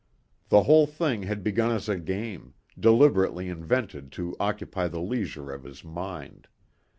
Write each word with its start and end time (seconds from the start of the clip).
The 0.49 0.63
whole 0.63 0.87
thing 0.87 1.21
had 1.21 1.43
begun 1.43 1.69
as 1.69 1.87
a 1.87 1.95
game, 1.99 2.55
deliberately 2.79 3.49
invented 3.49 4.11
to 4.13 4.35
occupy 4.39 4.87
the 4.87 4.99
leisure 4.99 5.51
of 5.51 5.63
his 5.63 5.83
mind. 5.83 6.47